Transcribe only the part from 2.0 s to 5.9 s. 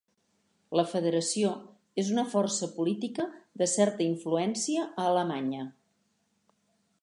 és una força política de certa influència a Alemanya.